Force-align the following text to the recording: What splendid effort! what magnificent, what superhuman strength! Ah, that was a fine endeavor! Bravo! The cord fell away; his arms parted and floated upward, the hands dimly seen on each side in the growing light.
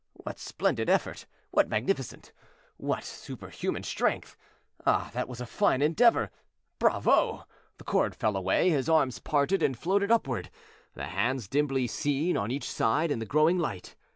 What 0.15 0.39
splendid 0.39 0.89
effort! 0.89 1.27
what 1.51 1.69
magnificent, 1.69 2.31
what 2.77 3.03
superhuman 3.03 3.83
strength! 3.83 4.35
Ah, 4.83 5.11
that 5.13 5.27
was 5.27 5.39
a 5.39 5.45
fine 5.45 5.83
endeavor! 5.83 6.31
Bravo! 6.79 7.45
The 7.77 7.83
cord 7.83 8.15
fell 8.15 8.35
away; 8.35 8.71
his 8.71 8.89
arms 8.89 9.19
parted 9.19 9.61
and 9.61 9.77
floated 9.77 10.11
upward, 10.11 10.49
the 10.95 11.05
hands 11.05 11.47
dimly 11.47 11.85
seen 11.85 12.35
on 12.35 12.49
each 12.49 12.67
side 12.67 13.11
in 13.11 13.19
the 13.19 13.27
growing 13.27 13.59
light. 13.59 13.95